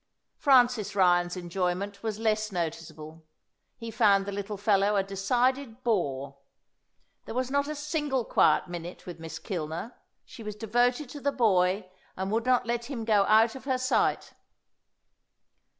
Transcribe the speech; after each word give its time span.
Francis 0.39 0.95
Ryan's 0.95 1.37
enjoyment 1.37 2.01
was 2.01 2.17
less 2.17 2.51
noticeable; 2.51 3.23
he 3.77 3.91
found 3.91 4.25
the 4.25 4.31
little 4.31 4.57
fellow 4.57 4.95
a 4.95 5.03
decided 5.03 5.83
bore. 5.83 6.39
There 7.25 7.35
was 7.35 7.51
not 7.51 7.67
a 7.67 7.75
single 7.75 8.25
quiet 8.25 8.67
minute 8.67 9.05
with 9.05 9.19
Miss 9.19 9.37
Kilner; 9.37 9.93
she 10.25 10.41
was 10.41 10.55
devoted 10.55 11.07
to 11.09 11.21
the 11.21 11.31
boy, 11.31 11.87
and 12.17 12.31
would 12.31 12.47
not 12.47 12.65
let 12.65 12.85
him 12.85 13.05
go 13.05 13.25
out 13.25 13.53
of 13.53 13.65
her 13.65 13.77
sight. 13.77 14.33